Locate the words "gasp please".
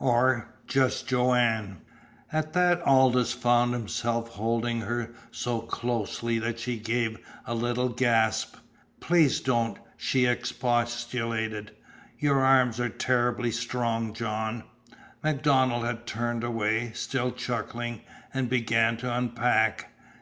7.90-9.38